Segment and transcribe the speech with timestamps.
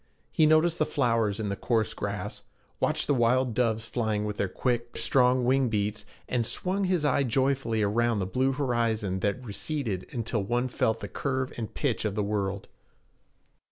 [0.31, 2.41] He noticed the flowers in the coarse grass,
[2.79, 7.21] watched the wild doves flying with their quick, strong wing beats, and swung his eye
[7.21, 12.15] joyfully around the blue horizons that receded until one felt the curve and pitch of
[12.15, 12.67] the world.